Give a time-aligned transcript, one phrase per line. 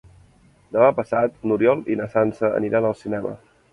[0.77, 3.37] Demà passat n'Oriol i na Sança aniran al cinema.